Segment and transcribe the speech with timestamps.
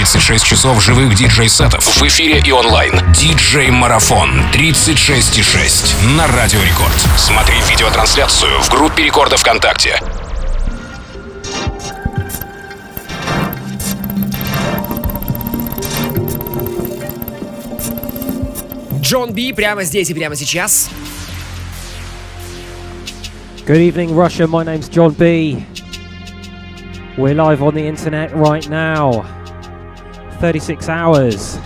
[0.00, 2.90] 36 часов живых диджей-сетов в эфире и онлайн.
[3.12, 6.94] Диджей-марафон 36,6 на Радио Рекорд.
[7.18, 10.00] Смотри видеотрансляцию в группе Рекорда ВКонтакте.
[19.02, 20.88] Джон Би прямо здесь и прямо сейчас.
[23.66, 24.46] Good evening, Russia.
[24.46, 25.66] My name's John B.
[27.18, 29.39] We're live on the internet right now.
[30.40, 31.58] 36 hours.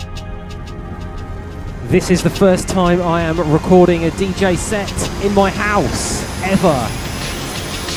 [1.87, 4.91] This is the first time I am recording a DJ set
[5.23, 6.75] in my house ever.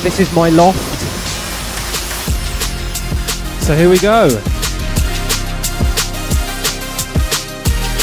[0.04, 0.78] This is my loft.
[3.60, 4.28] So here we go.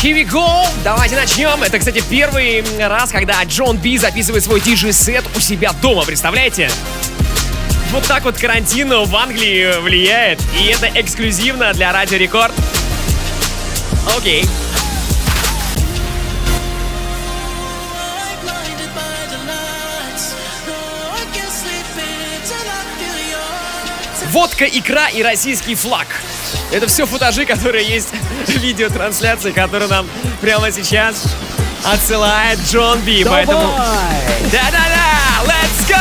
[0.02, 0.68] Here we go!
[0.84, 1.64] Давайте начнем.
[1.64, 6.70] Это, кстати, первый раз, когда Джон Би записывает свой диджей-сет у себя дома, представляете?
[7.92, 10.42] Вот так вот карантин в Англии влияет.
[10.60, 12.54] И это эксклюзивно для Радио Рекорд.
[14.18, 14.46] Окей.
[24.32, 26.08] Водка, икра и российский флаг.
[26.72, 28.10] Это все футажи, которые есть
[28.48, 30.10] в видеотрансляции, которые нам
[30.42, 31.24] прямо сейчас
[31.86, 33.24] отсылает Джон Би.
[33.24, 33.46] Давай!
[33.46, 33.74] Поэтому...
[34.52, 35.46] Да-да-да!
[35.46, 35.96] Let's go!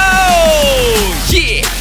[1.28, 1.73] Yeah!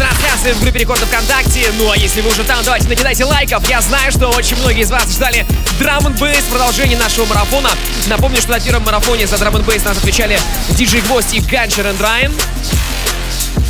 [0.00, 1.70] На видеотрансляции в группе Рекорда ВКонтакте.
[1.78, 3.68] Ну а если вы уже там, давайте накидайте лайков.
[3.68, 5.46] Я знаю, что очень многие из вас ждали
[5.78, 7.70] драм н бейс продолжение нашего марафона.
[8.06, 10.40] Напомню, что на первом марафоне за драм н нас отвечали
[10.70, 12.32] Диджей Гвоздь и Ганчер энд Райан.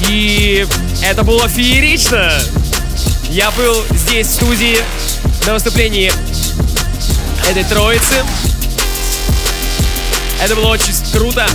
[0.09, 0.67] И
[1.03, 2.33] это было феерично.
[3.29, 4.79] Я был здесь в студии
[5.47, 6.13] на выступлении
[7.49, 8.25] этой троицы.
[10.41, 11.47] Это было очень круто.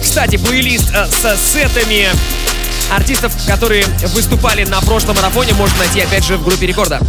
[0.00, 2.08] Кстати, плейлист э, с сетами
[2.90, 3.84] артистов, которые
[4.14, 7.00] выступали на прошлом марафоне, можно найти опять же в группе рекорда.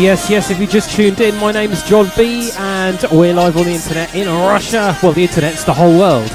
[0.00, 3.56] Yes, yes, if you just tuned in, my name is John B, and we're live
[3.56, 4.96] on the internet in Russia.
[5.02, 6.28] Well, the internet's the whole world.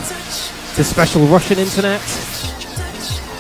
[0.75, 2.01] The special Russian internet.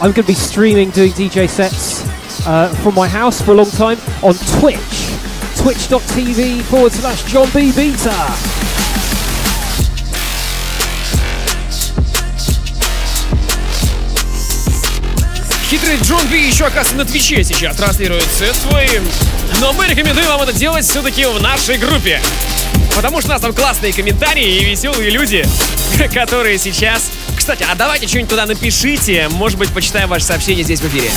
[0.01, 2.05] I'm going to be streaming, doing DJ sets
[2.45, 5.11] uh, from my house for a long time on Twitch.
[5.57, 8.61] Twitch.tv forward slash John B Beta.
[15.71, 18.89] Хитрый Джон Би еще, оказывается, на Твиче сейчас транслирует сет свой.
[19.60, 22.20] Но мы рекомендуем вам это делать все-таки в нашей группе.
[22.94, 25.46] Потому что у нас там классные комментарии и веселые люди,
[26.12, 27.10] которые сейчас...
[27.36, 29.28] Кстати, а давайте что-нибудь туда напишите.
[29.30, 31.10] Может быть, почитаем ваше сообщение здесь в эфире.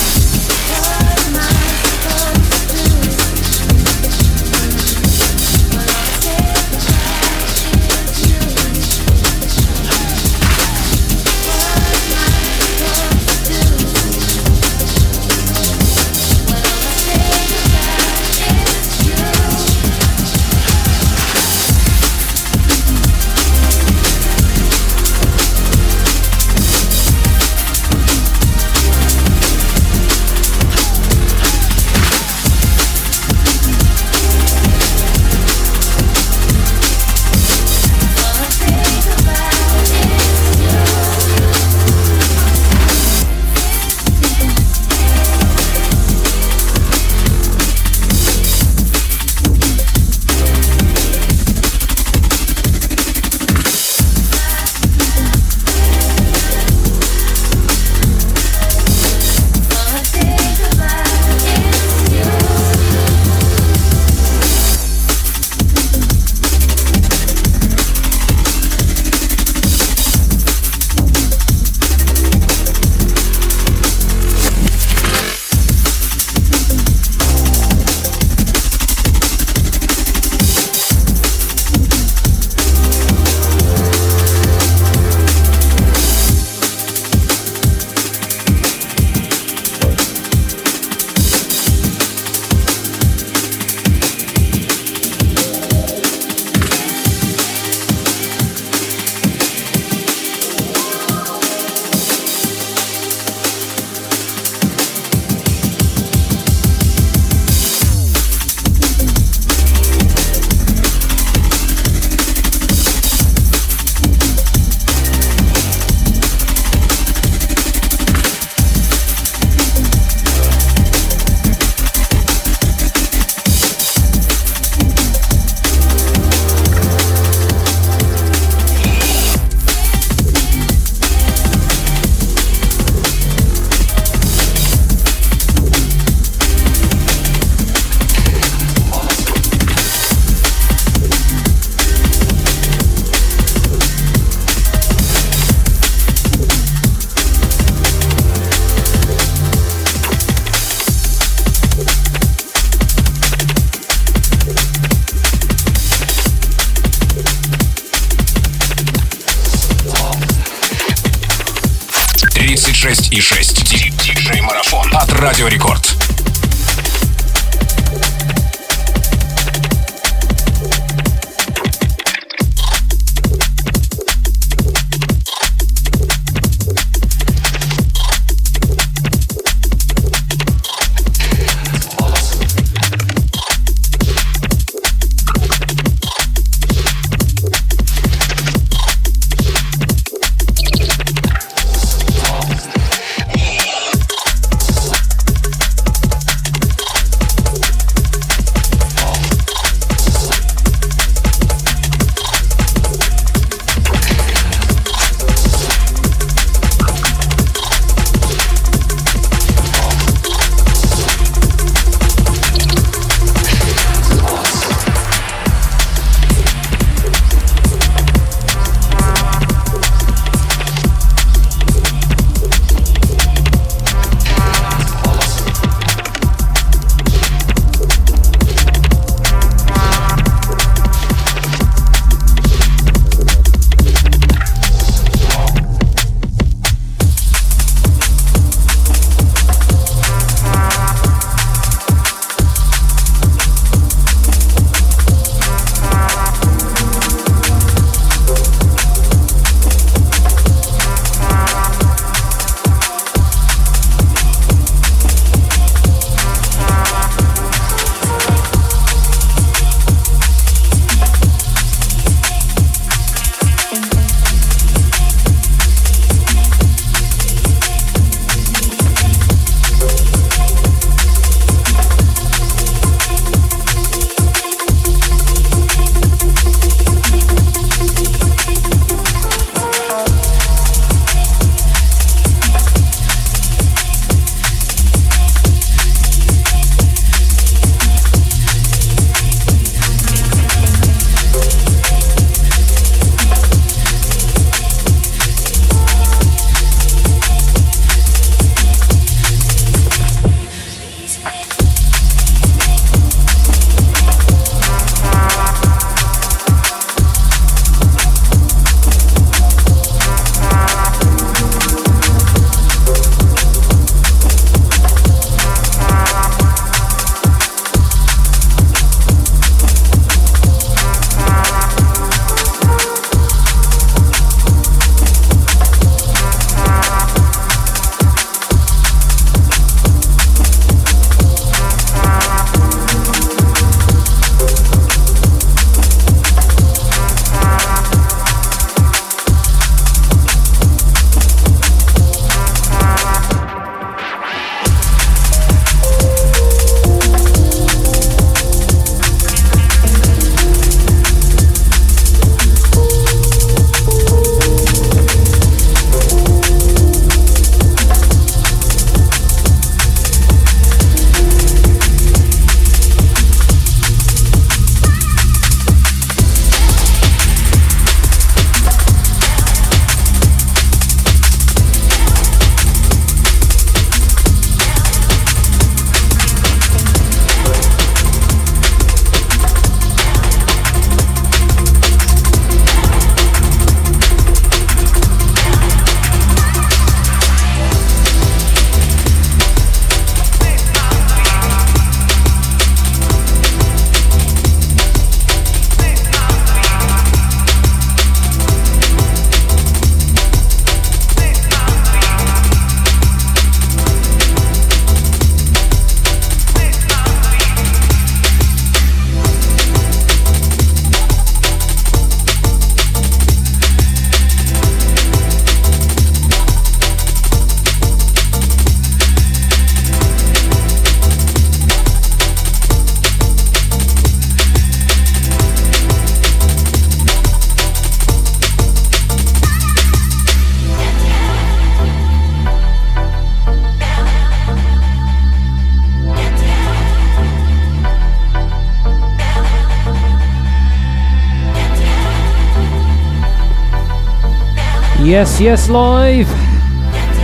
[445.10, 446.28] Yes, yes, live.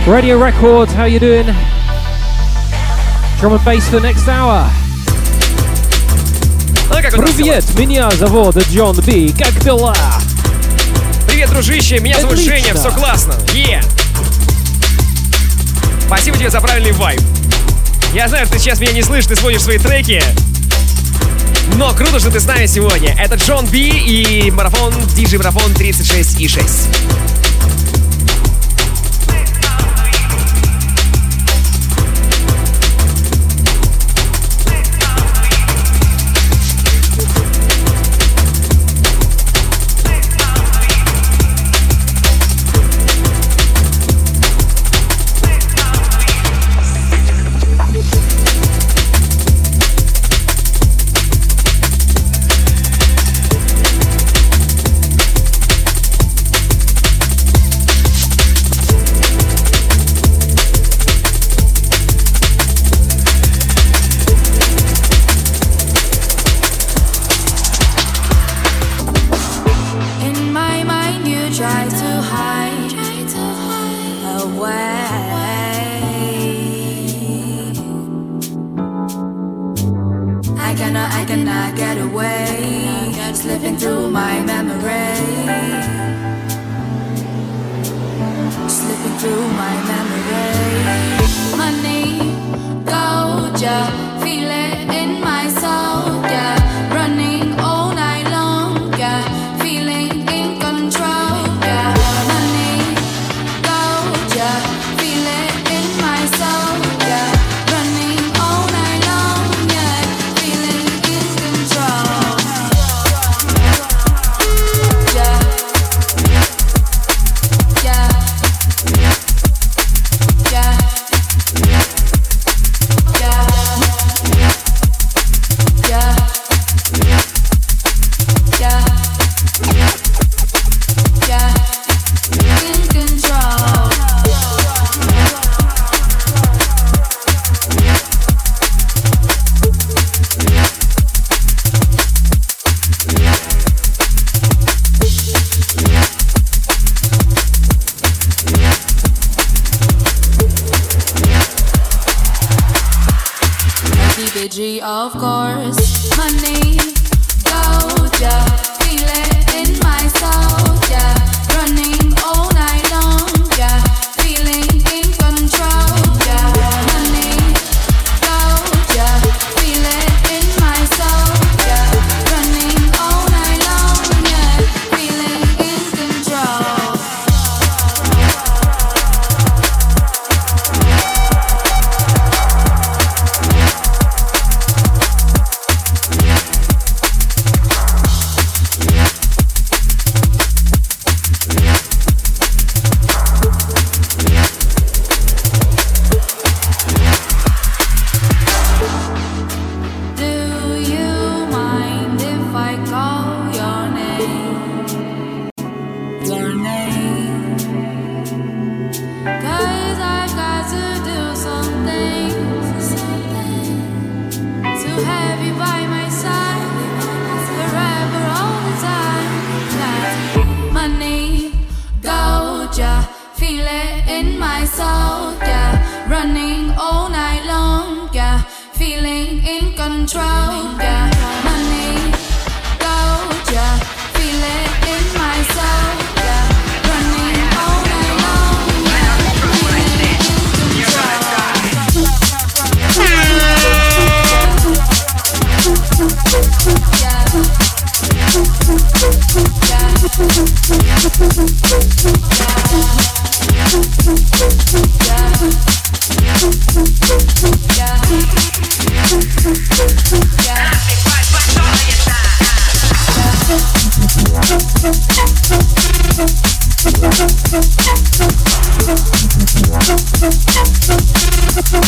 [0.05, 1.45] Radio Records, how you doing?
[3.39, 4.69] Drum and bass for the next hour.
[6.91, 9.31] Привет, меня зовут Джон Би.
[9.31, 9.95] Как дела?
[11.29, 12.57] Привет, дружище, меня зовут Отлично.
[12.57, 13.35] Женя, все классно.
[13.53, 13.81] Е!
[16.07, 17.21] Спасибо тебе за правильный вайб.
[18.13, 20.21] Я знаю, ты сейчас меня не слышишь, ты сводишь свои треки.
[21.75, 23.15] Но круто, что ты с нами сегодня.
[23.17, 26.67] Это Джон Би и марафон, DJ марафон 36 и 6.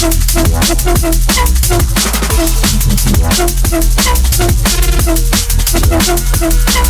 [0.02, 0.16] Thank
[6.76, 6.89] you.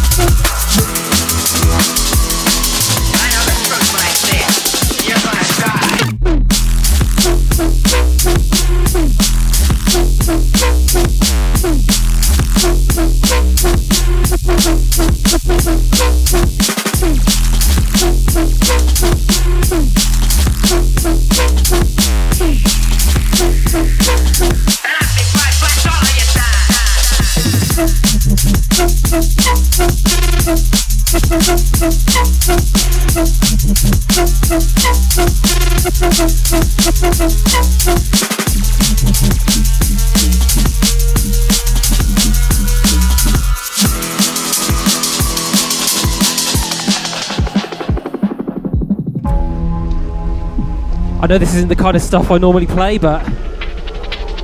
[51.29, 53.21] Know this isn't the kind of stuff I normally play, but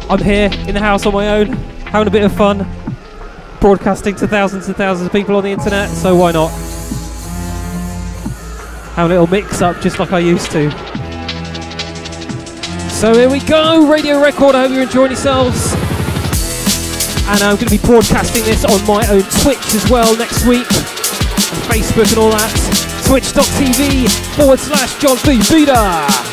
[0.07, 2.63] I'm here in the house on my own, having a bit of fun,
[3.59, 6.49] broadcasting to thousands and thousands of people on the internet, so why not?
[8.93, 10.69] Have a little mix up just like I used to.
[12.91, 14.53] So here we go, Radio Record.
[14.53, 15.73] I hope you're enjoying yourselves.
[17.27, 20.69] And I'm going to be broadcasting this on my own Twitch as well next week,
[20.69, 23.05] and Facebook and all that.
[23.07, 25.39] Twitch.tv forward slash John B.
[25.49, 26.24] Beta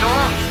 [0.00, 0.41] sure?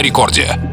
[0.00, 0.69] На рекорде.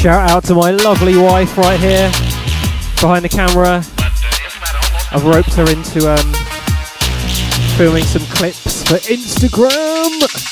[0.00, 2.08] Shout out to my lovely wife right here
[3.02, 3.84] behind the camera.
[5.12, 6.32] I've roped her into um,
[7.76, 10.49] filming some clips for Instagram.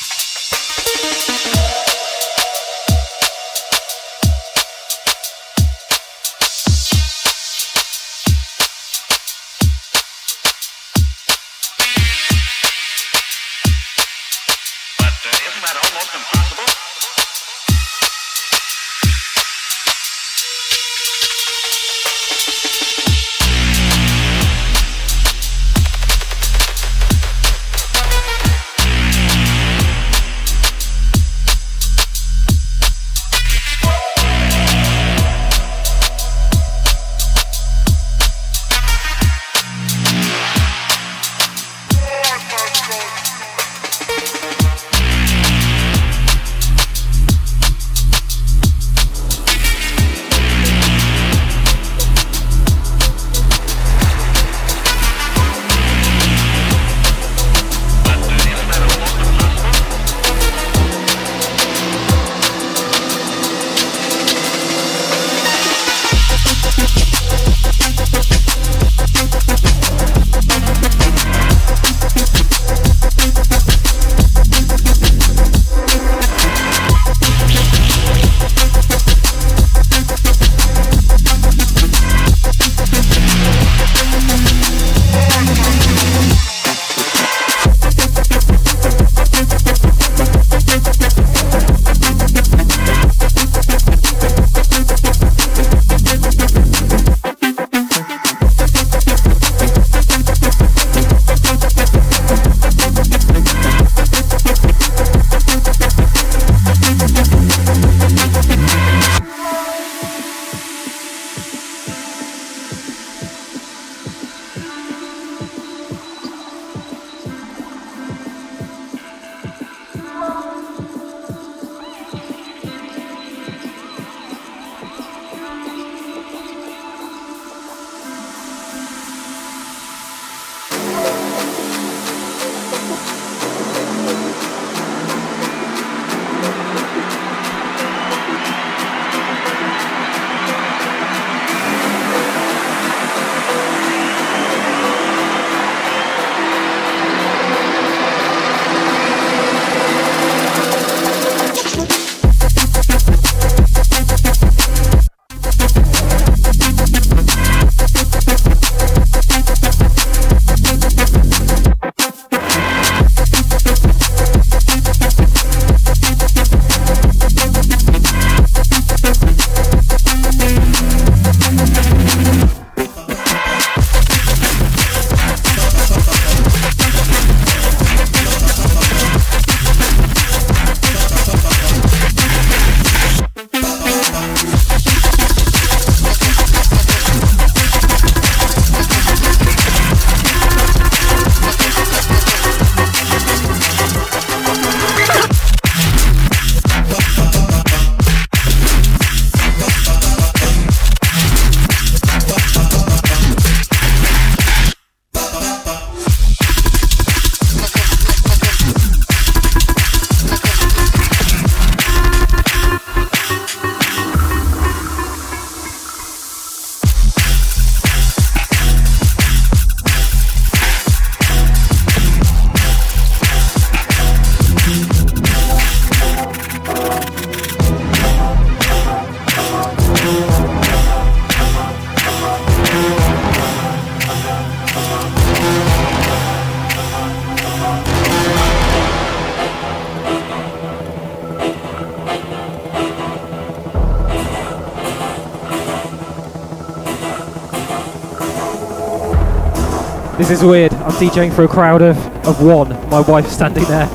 [250.28, 250.74] This is weird.
[250.74, 252.68] I'm DJing for a crowd of, of one.
[252.90, 253.86] My wife's standing there.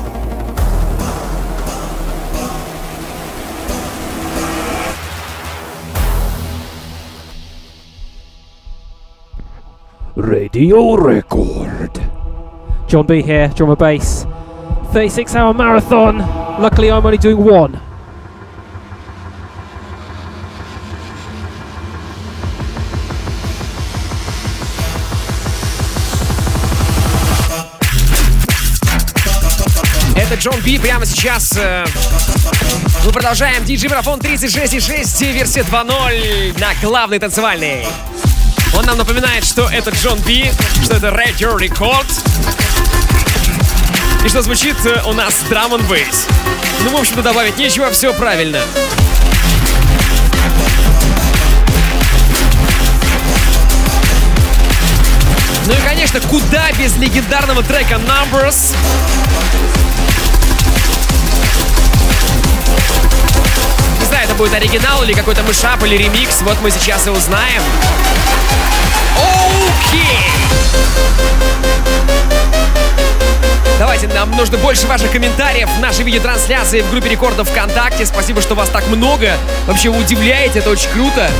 [10.16, 12.02] Radio record.
[12.88, 14.26] John B here, drummer bass.
[14.90, 16.18] 36 hour marathon.
[16.18, 17.80] Luckily, I'm only doing one.
[30.36, 31.52] Джон Би прямо сейчас.
[31.56, 31.84] Э,
[33.04, 37.86] мы продолжаем DJ Марафон 36.6, версия 2.0 на главный танцевальный.
[38.76, 40.50] Он нам напоминает, что это Джон Би,
[40.82, 42.06] что это Radio Record.
[44.24, 46.26] И что звучит э, у нас драм н бейс.
[46.80, 48.60] Ну, в общем-то, добавить нечего, все правильно.
[55.66, 58.74] Ну и, конечно, куда без легендарного трека Numbers.
[64.34, 67.62] Это будет оригинал или какой-то мышап или ремикс, вот мы сейчас и узнаем.
[69.16, 70.18] Окей!
[73.78, 78.06] Давайте, нам нужно больше ваших комментариев в нашей видеотрансляции в группе рекордов ВКонтакте.
[78.06, 79.36] Спасибо, что вас так много.
[79.66, 81.30] Вообще вы удивляете, это очень круто.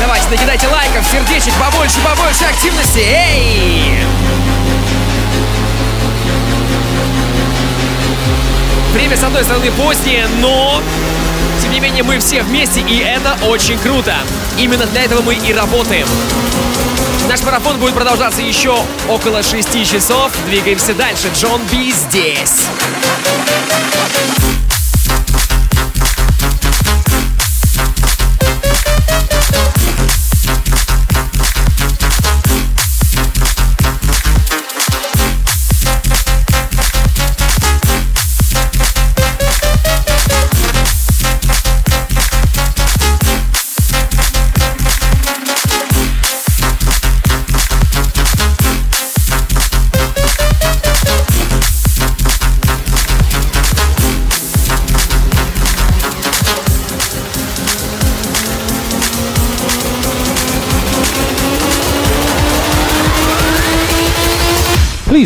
[0.00, 2.98] Давайте, накидайте лайков, сердечек, побольше, побольше активности.
[2.98, 4.33] Эй!
[8.94, 10.80] Время, с одной стороны, позднее, но
[11.60, 14.14] тем не менее, мы все вместе, и это очень круто.
[14.56, 16.06] Именно для этого мы и работаем.
[17.28, 18.76] Наш марафон будет продолжаться еще
[19.08, 20.30] около 6 часов.
[20.46, 21.28] Двигаемся дальше.
[21.34, 22.68] Джон Би здесь.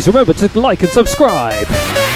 [0.09, 2.08] Remember to like and subscribe.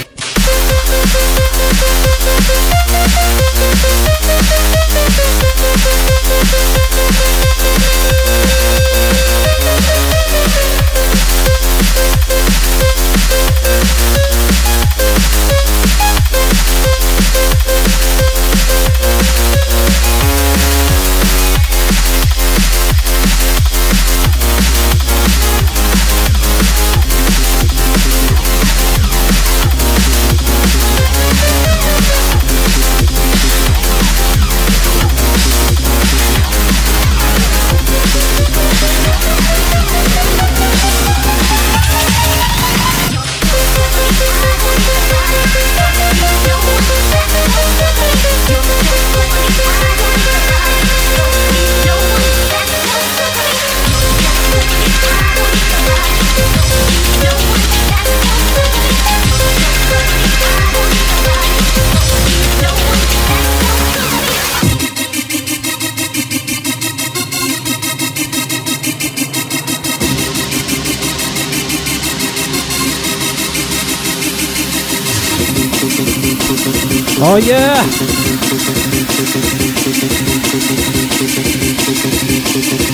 [77.35, 77.39] Oh!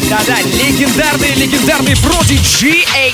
[0.09, 2.85] Да-да, легендарный, легендарный Prodigy.
[2.95, 3.13] Эй!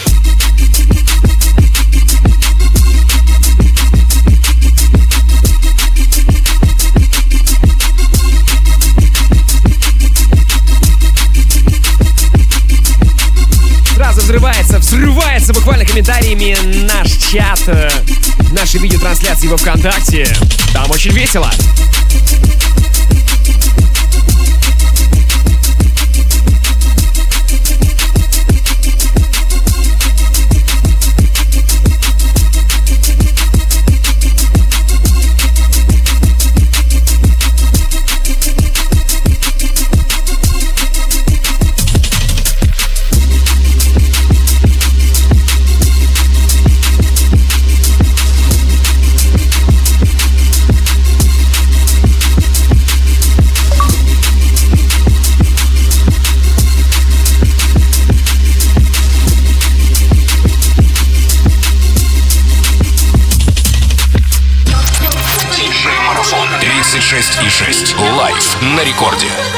[13.96, 17.68] Сразу взрывается, взрывается буквально комментариями наш чат,
[18.52, 20.28] наши видеотрансляции во ВКонтакте.
[20.74, 21.50] Там очень весело.
[68.96, 69.55] Рекорде.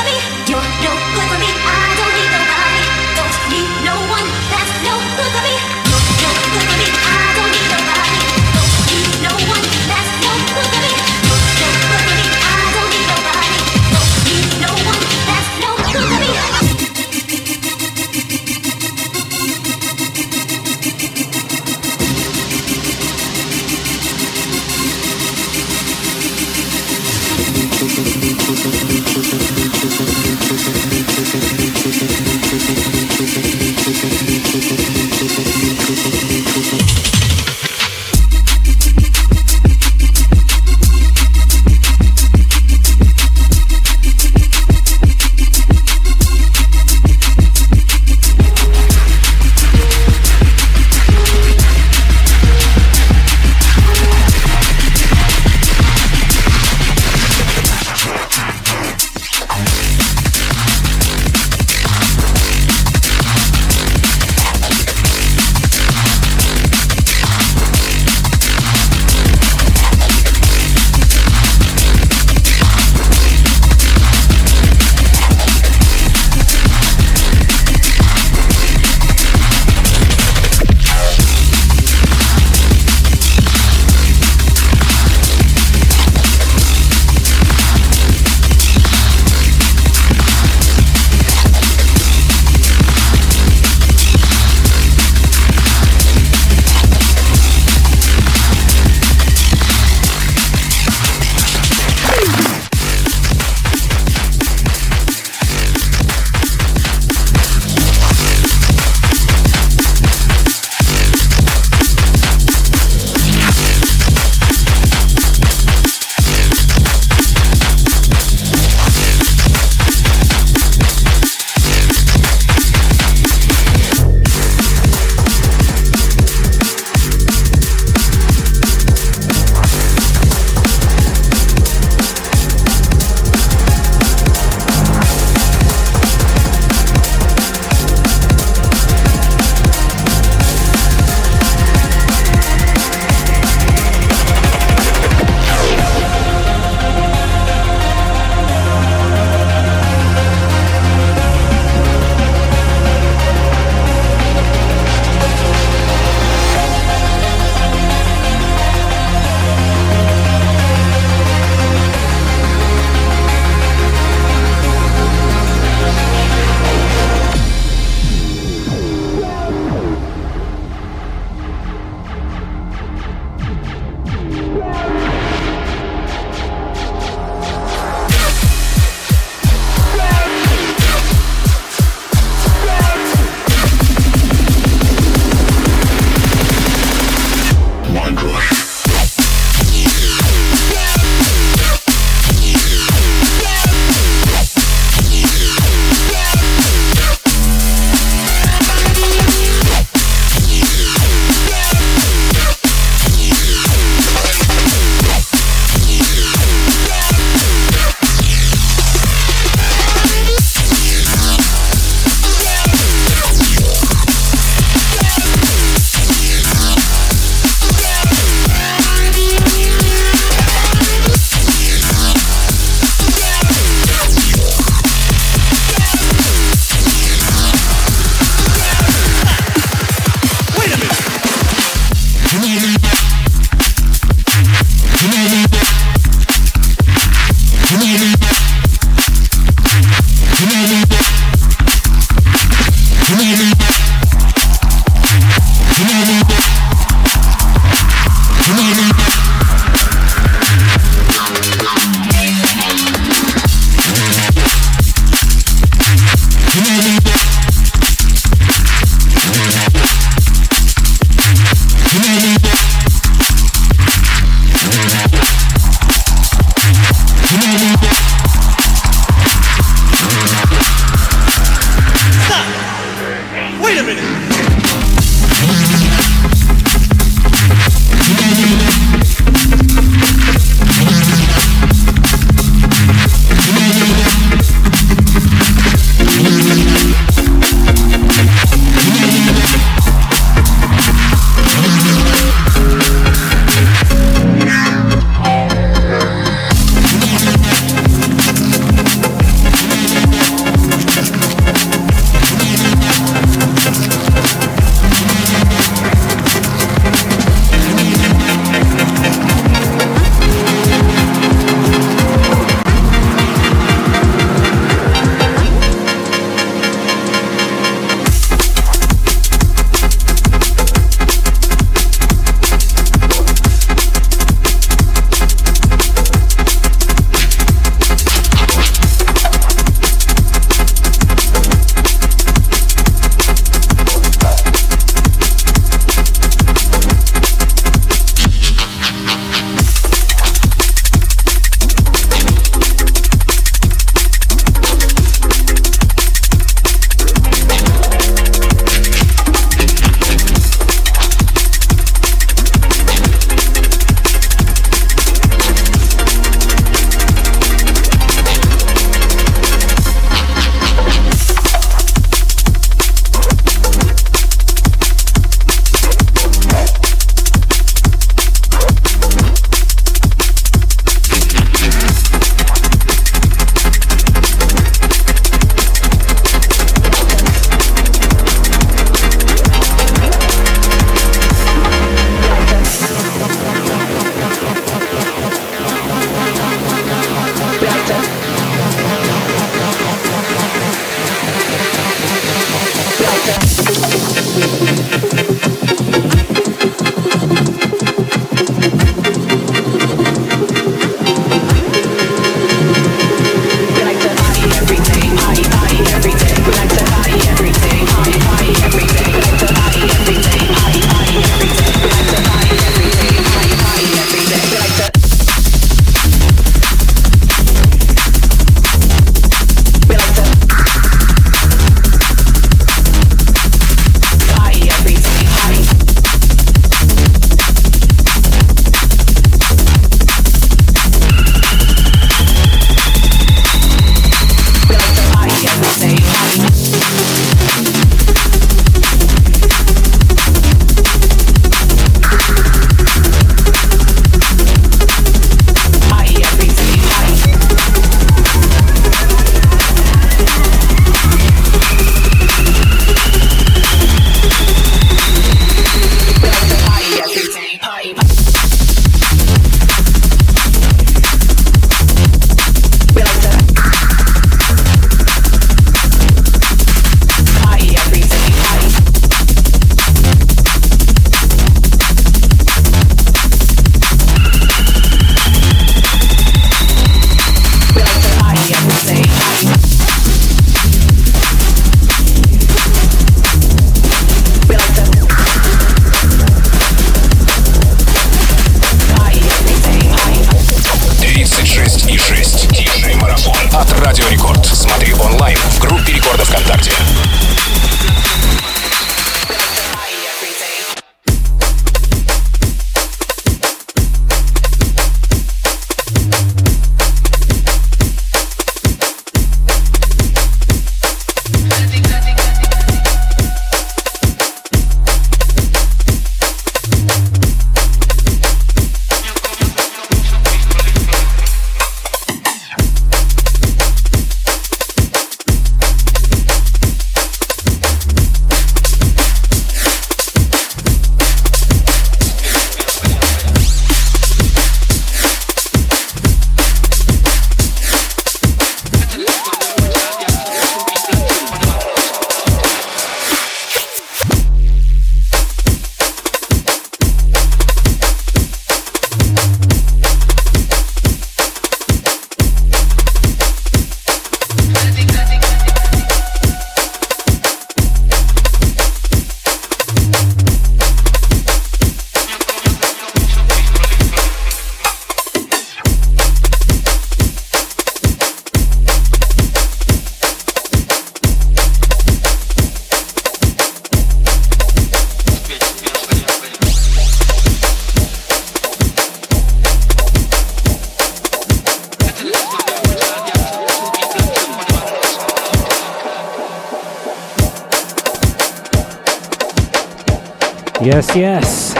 [590.76, 591.55] Yes, yes.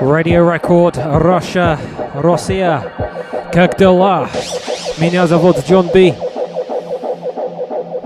[0.00, 1.78] Radio Record, Russia,
[2.14, 2.82] Россия.
[3.52, 4.28] Как дела?
[4.98, 6.14] Меня зовут John B.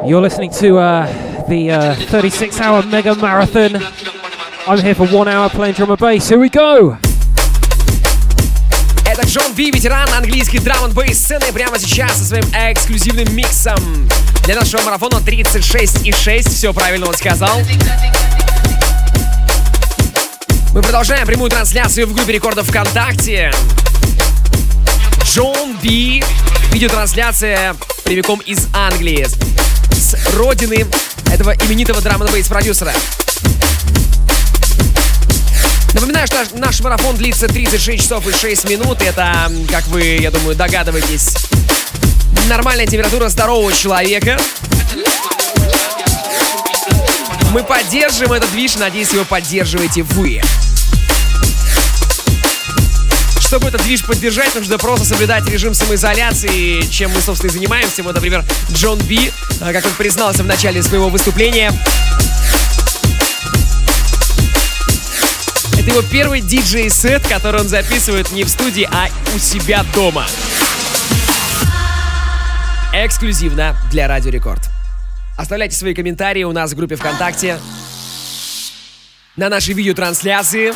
[0.04, 3.82] You're listening to uh, the uh, 36 hour mega marathon.
[4.66, 6.28] I'm here for one hour playing drum and bass.
[6.28, 6.96] Here we go!
[9.06, 14.08] Это Джон Би, ветеран английской драм н бейс сцены прямо сейчас со своим эксклюзивным миксом.
[14.44, 17.60] Для нашего марафона 36,6, все правильно он сказал.
[20.71, 23.51] Мы продолжаем прямую трансляцию в группе рекордов ВКонтакте.
[25.23, 26.23] Джон Би,
[26.71, 29.25] видеотрансляция прямиком из Англии,
[29.91, 30.85] с родины
[31.31, 32.93] этого именитого драм н продюсера.
[35.95, 39.01] Напоминаю, что наш, наш марафон длится 36 часов и 6 минут.
[39.01, 41.35] Это, как вы, я думаю, догадываетесь,
[42.47, 44.37] нормальная температура здорового человека.
[47.51, 50.41] Мы поддерживаем этот движ, надеюсь, его поддерживаете вы.
[53.39, 58.03] Чтобы этот движ поддержать, нужно просто соблюдать режим самоизоляции, чем мы, собственно, и занимаемся.
[58.03, 59.31] Вот, например, Джон Би,
[59.61, 61.71] э, как он признался в начале своего выступления,
[65.79, 70.27] Это его первый диджей-сет, который он записывает не в студии, а у себя дома.
[72.93, 74.68] Эксклюзивно для Радио Рекорд.
[75.39, 77.61] Оставляйте свои комментарии у нас в группе ВКонтакте.
[79.37, 80.73] На нашей видеотрансляции.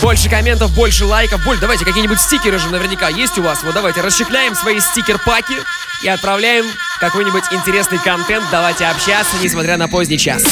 [0.00, 1.60] Больше комментов, больше лайков, больше.
[1.60, 3.62] Давайте какие-нибудь стикеры же наверняка есть у вас.
[3.62, 5.54] Вот давайте расчехляем свои стикер-паки
[6.02, 6.64] и отправляем
[6.98, 8.46] какой-нибудь интересный контент.
[8.50, 10.42] Давайте общаться, несмотря на поздний час.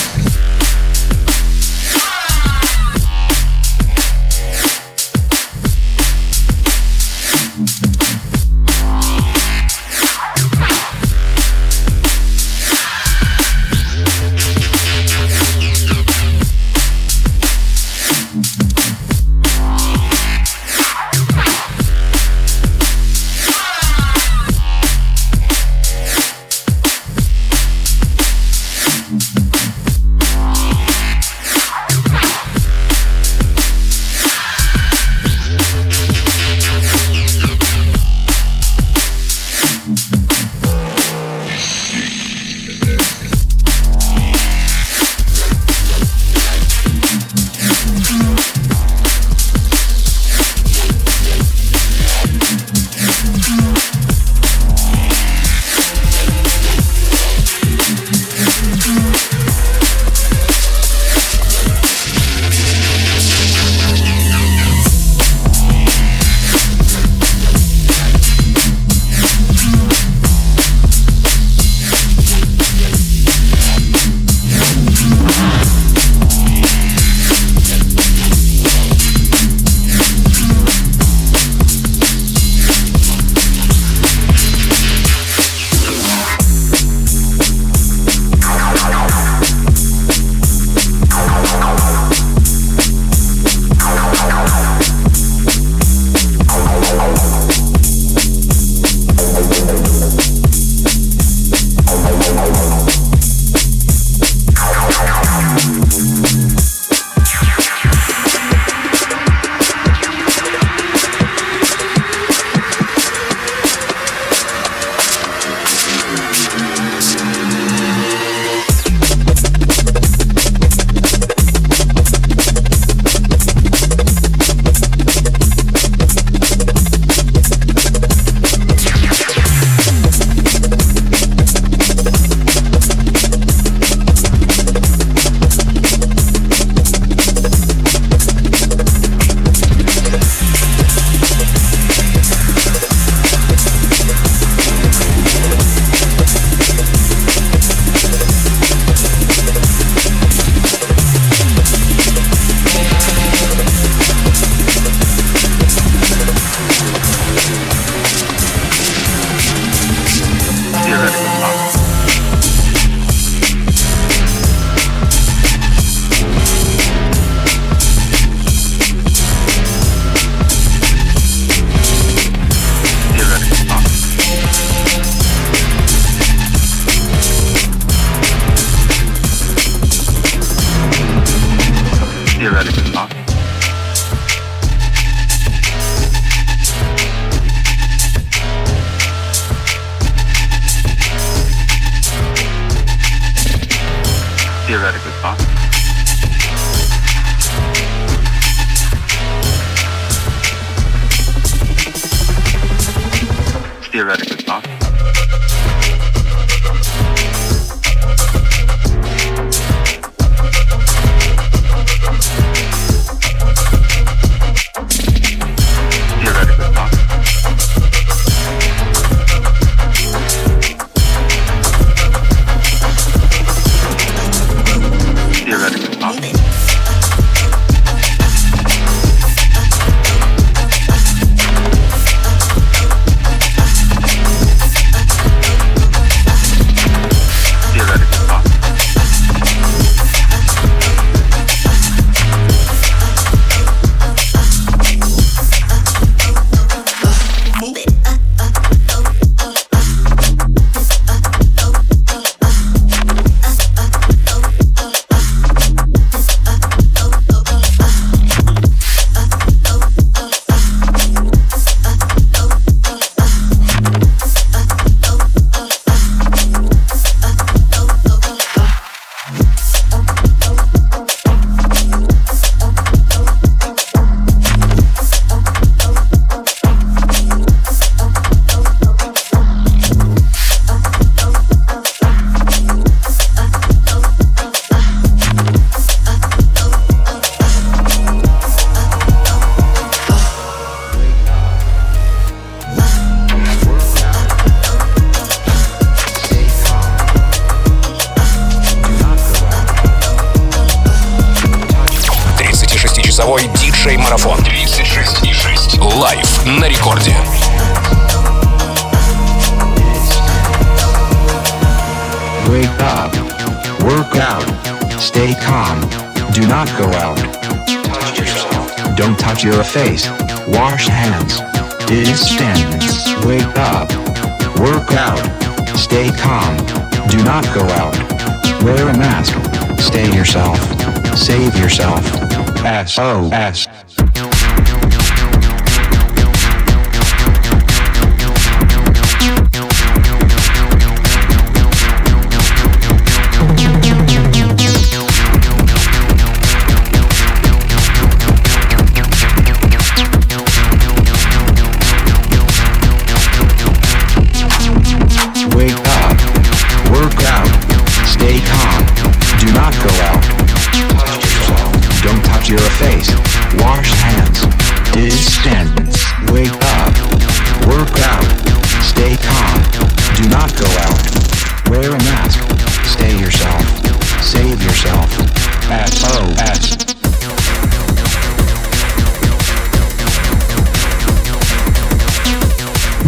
[332.93, 333.82] S O S.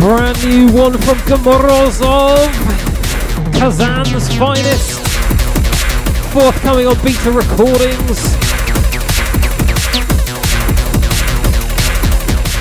[0.05, 2.53] Brand new one from Komorozov,
[3.55, 5.01] Kazan's finest.
[6.31, 8.37] Forthcoming on Beta Recordings.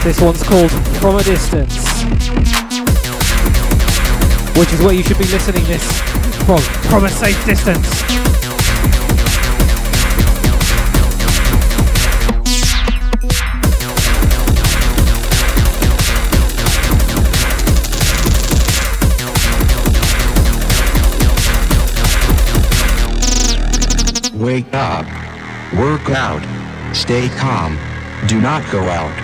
[0.05, 0.71] This one's called
[1.01, 1.75] From a Distance.
[4.57, 5.83] Which is where you should be listening this
[6.45, 8.22] from, from a safe distance.
[24.43, 25.05] Wake up.
[25.73, 26.43] Work out.
[26.93, 27.77] Stay calm.
[28.27, 29.15] Do not go out.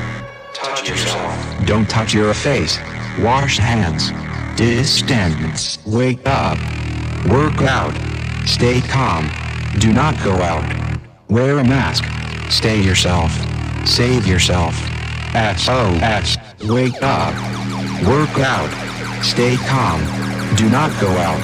[0.53, 1.65] Touch yourself.
[1.65, 2.79] Don't touch your face.
[3.19, 4.13] Wash hands.
[4.57, 5.77] Distance.
[5.85, 6.57] Wake up.
[7.27, 7.93] Work out.
[8.47, 9.29] Stay calm.
[9.79, 10.63] Do not go out.
[11.27, 12.05] Wear a mask.
[12.49, 13.33] Stay yourself.
[13.85, 14.73] Save yourself.
[15.33, 16.37] SOS.
[16.63, 17.33] Wake up.
[18.07, 18.71] Work out.
[19.21, 19.99] Stay calm.
[20.55, 21.41] Do not go out.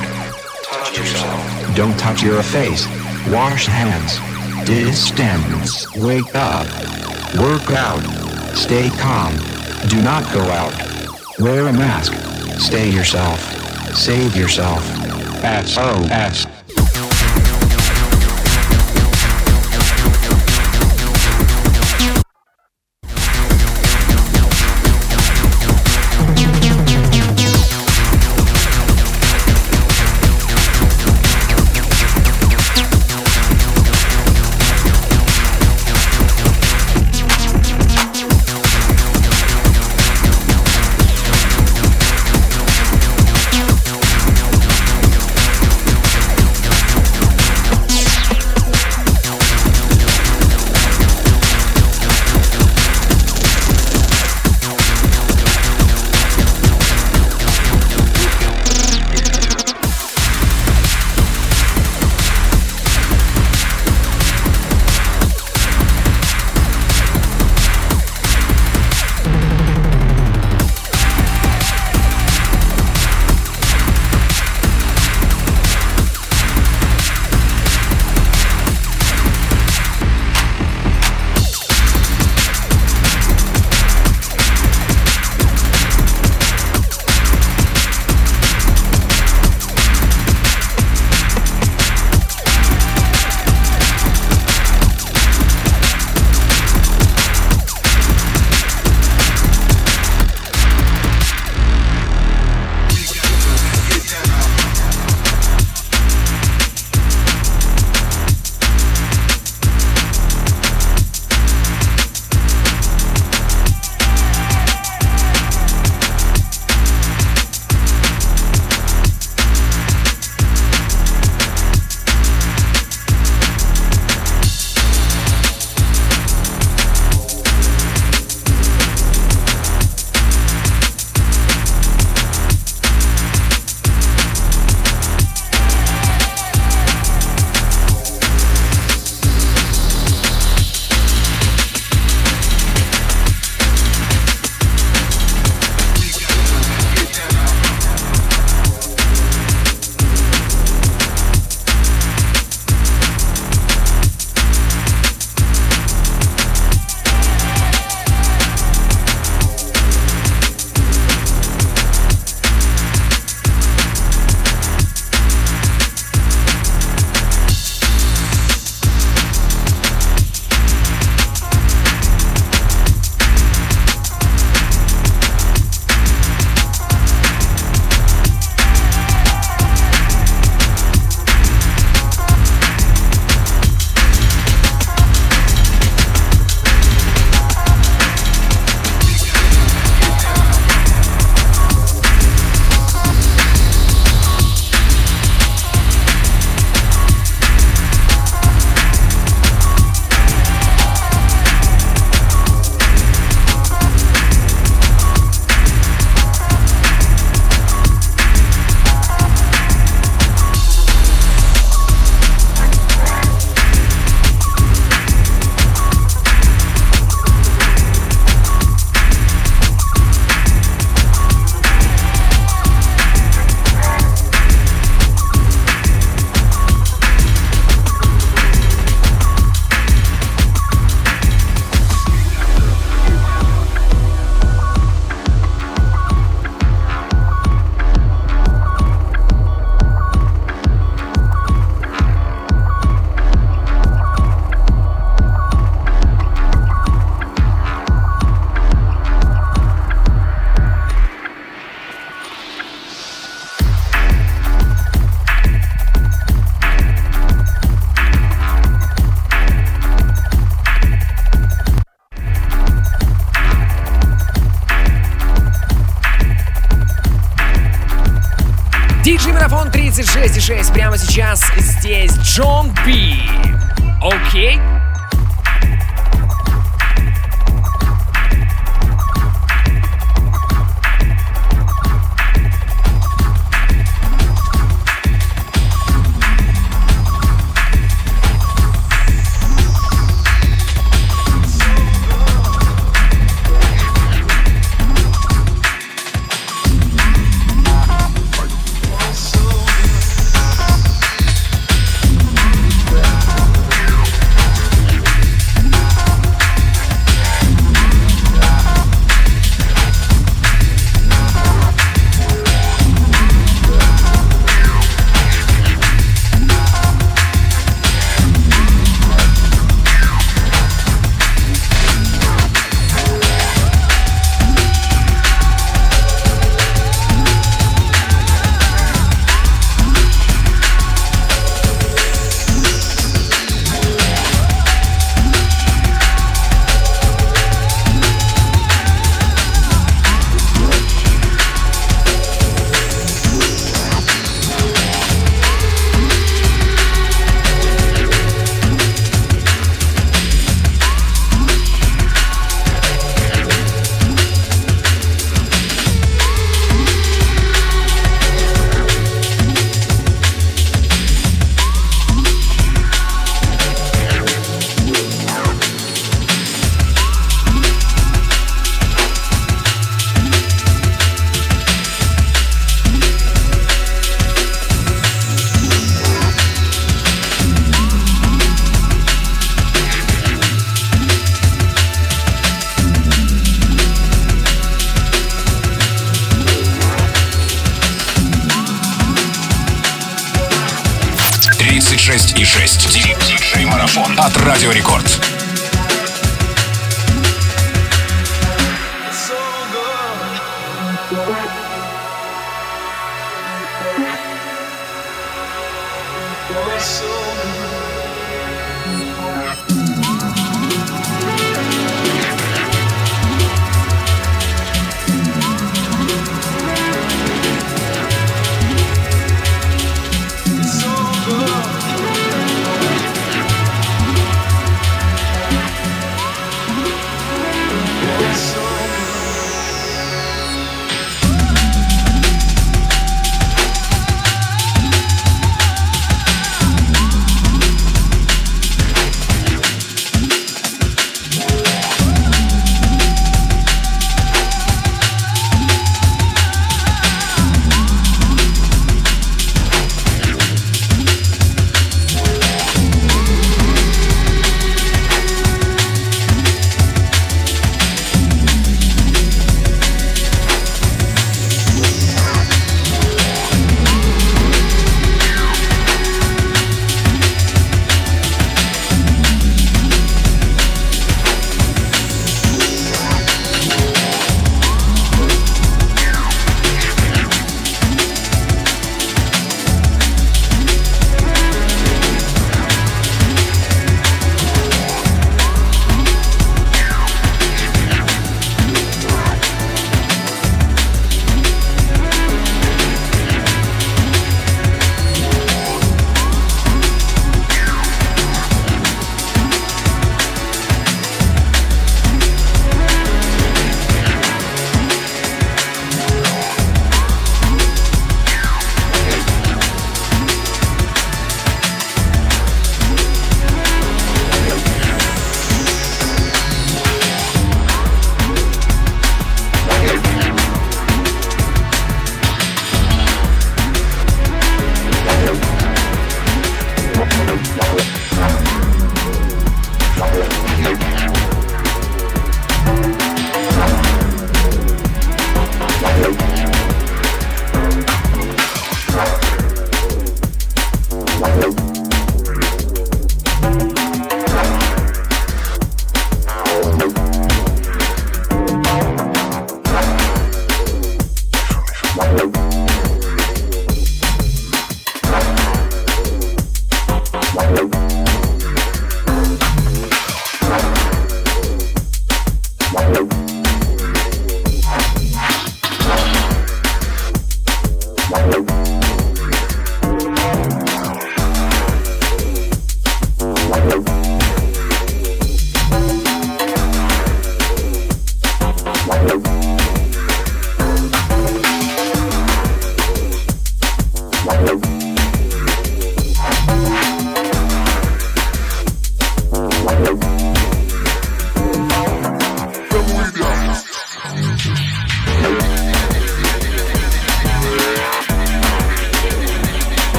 [0.64, 1.76] Touch yourself.
[1.76, 2.88] Don't touch your face.
[3.32, 4.20] Wash hands.
[4.68, 5.92] Distance.
[5.96, 6.68] Wake up.
[7.40, 8.04] Work out.
[8.56, 9.36] Stay calm.
[9.90, 10.74] Do not go out.
[11.40, 12.14] Wear a mask.
[12.60, 13.40] Stay yourself.
[13.96, 14.84] Save yourself.
[15.66, 16.45] SOS.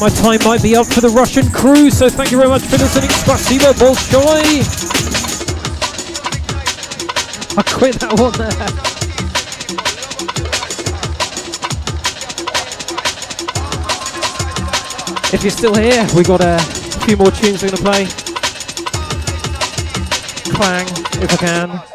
[0.00, 2.78] My time might be up for the Russian crew, so thank you very much for
[2.78, 3.10] listening.
[3.10, 4.64] Spasibo Bolshoi.
[7.58, 8.48] I quit that one there.
[15.34, 16.58] If you're still here, we got a
[17.04, 18.06] few more tunes we're going to play.
[20.54, 20.86] Clang,
[21.22, 21.89] if I can.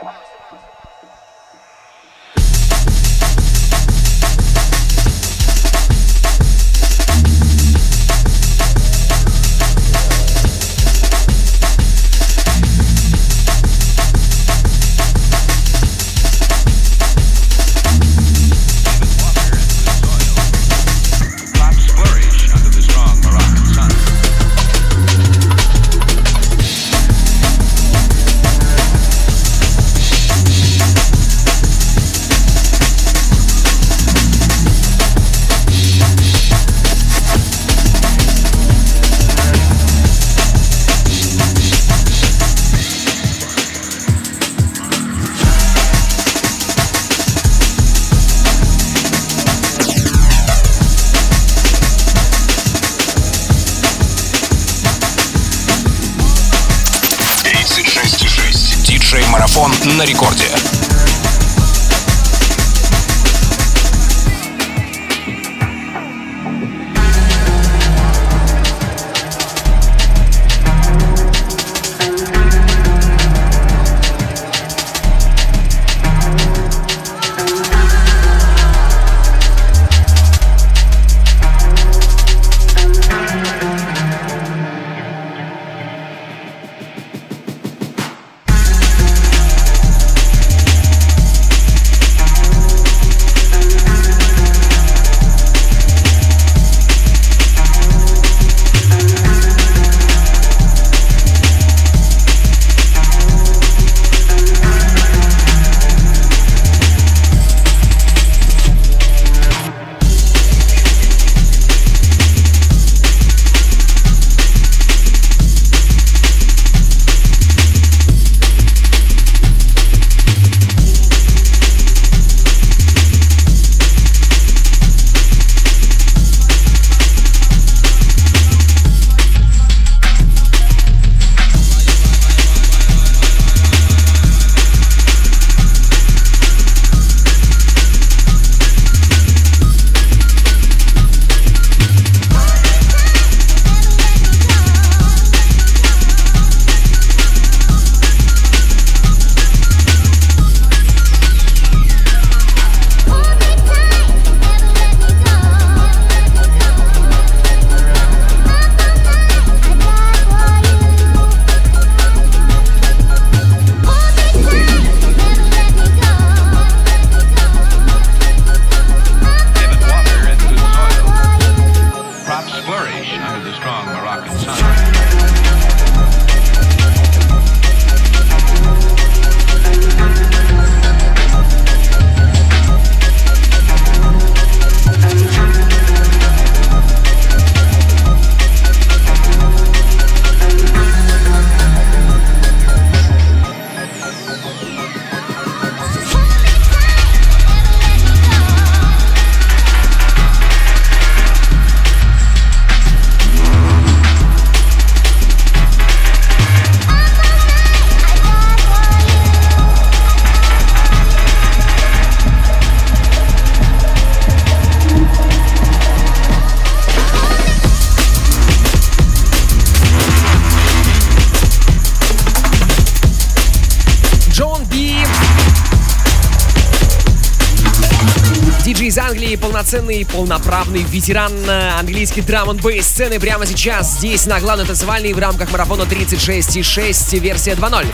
[229.66, 235.18] Полноценный, полноправный ветеран э, английской драм н сцены прямо сейчас здесь на главной танцевальной в
[235.18, 237.88] рамках марафона 36.6 версия 2.0.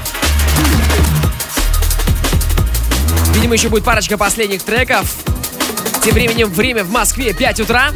[3.36, 5.16] Видимо, еще будет парочка последних треков.
[6.04, 7.92] Тем временем время в Москве 5 утра.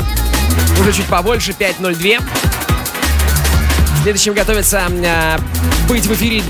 [0.80, 2.24] Уже чуть побольше, 5.02.
[4.04, 5.38] Следующим готовится э,
[5.90, 6.44] быть в эфире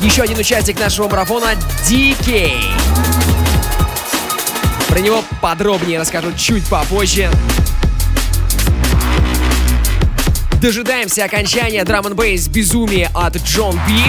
[0.00, 1.52] еще один участник нашего марафона
[1.86, 2.83] DK.
[4.88, 7.30] Про него подробнее расскажу чуть попозже.
[10.60, 14.02] Дожидаемся окончания драм н бейс безумия от Джон Би.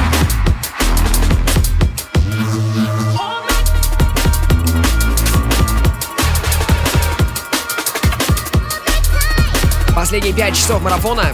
[9.93, 11.33] Последние пять часов марафона.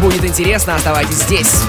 [0.00, 1.62] Будет интересно, оставайтесь здесь.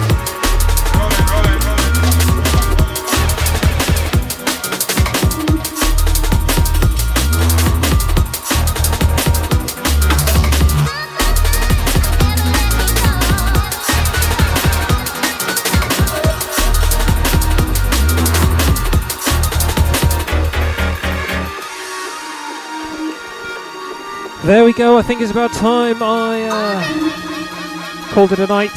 [24.44, 24.98] There we go.
[24.98, 28.74] I think it's about time I uh, called it a night.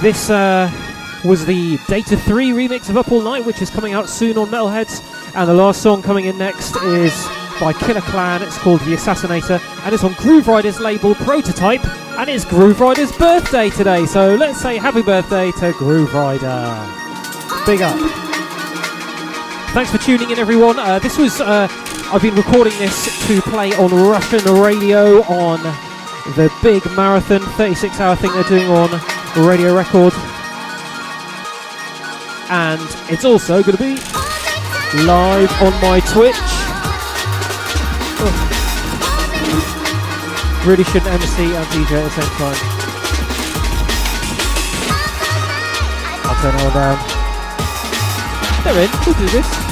[0.00, 0.70] This uh,
[1.24, 4.46] was the Data 3 remix of Up All Night, which is coming out soon on
[4.46, 5.02] Metalheads.
[5.34, 7.12] And the last song coming in next is
[7.58, 8.42] by Killer Clan.
[8.42, 11.84] It's called The Assassinator, and it's on Groove Rider's label Prototype.
[12.16, 16.46] And it's Groove Rider's birthday today, so let's say happy birthday to Groove Rider.
[17.66, 17.98] Big up.
[19.72, 20.78] Thanks for tuning in, everyone.
[20.78, 21.40] Uh, this was.
[22.12, 25.62] I've been recording this to play on Russian radio on
[26.34, 28.90] the big marathon 36 hour thing they're doing on
[29.36, 30.12] Radio Record.
[32.50, 33.94] And it's also going to be
[35.06, 36.34] live on my Twitch.
[40.66, 42.58] Really shouldn't MC and DJ at the same time.
[46.26, 46.98] I'll turn all down.
[48.64, 49.69] They're in, we'll do this.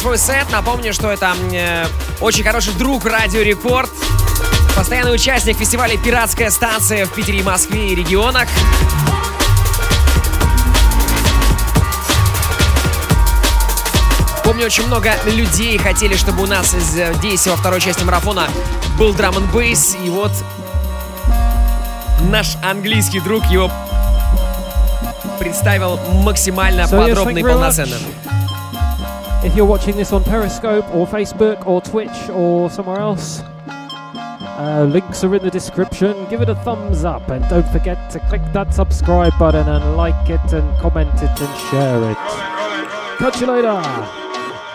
[0.00, 0.50] Свой сет.
[0.50, 1.84] Напомню, что это э,
[2.22, 3.90] очень хороший друг Радио Рекорд.
[4.74, 8.48] Постоянный участник фестиваля «Пиратская станция» в Питере, Москве и регионах.
[14.42, 18.48] Помню, очень много людей хотели, чтобы у нас здесь во второй части марафона
[18.98, 20.32] был драм н бейс И вот
[22.22, 23.70] наш английский друг его
[25.38, 27.96] представил максимально So, подробно и полноценно.
[29.42, 35.24] If you're watching this on Periscope or Facebook or Twitch or somewhere else, uh, links
[35.24, 36.28] are in the description.
[36.28, 40.28] Give it a thumbs up and don't forget to click that subscribe button and like
[40.28, 42.18] it and comment it and share it.
[43.18, 43.80] Catch you later.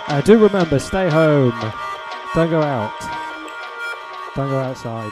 [0.08, 1.54] Uh, do remember, stay home.
[2.34, 3.00] Don't go out.
[4.36, 5.12] Don't go outside.